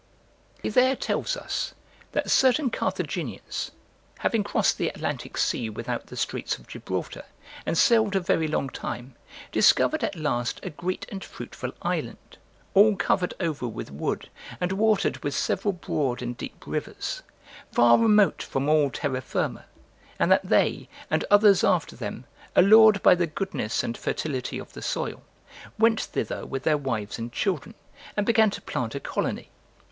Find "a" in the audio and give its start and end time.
8.15-8.19, 10.63-10.71, 28.95-28.99